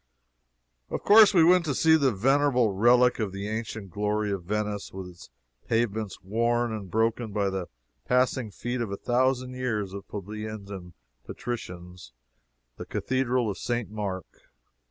Of 0.89 1.03
course 1.03 1.31
we 1.31 1.43
went 1.43 1.63
to 1.65 1.75
see 1.75 1.95
the 1.95 2.11
venerable 2.11 2.73
relic 2.73 3.19
of 3.19 3.31
the 3.31 3.47
ancient 3.47 3.91
glory 3.91 4.31
of 4.31 4.45
Venice, 4.45 4.91
with 4.91 5.07
its 5.07 5.29
pavements 5.67 6.23
worn 6.23 6.73
and 6.73 6.89
broken 6.89 7.31
by 7.31 7.51
the 7.51 7.67
passing 8.05 8.49
feet 8.49 8.81
of 8.81 8.91
a 8.91 8.97
thousand 8.97 9.53
years 9.53 9.93
of 9.93 10.07
plebeians 10.07 10.71
and 10.71 10.93
patricians 11.27 12.13
The 12.77 12.85
Cathedral 12.87 13.51
of 13.51 13.59
St. 13.59 13.91
Mark. 13.91 14.25